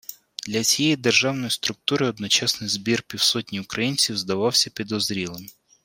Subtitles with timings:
[0.47, 5.47] Для цієї державної структури одночасний збір півсотні українців здавався підозрілим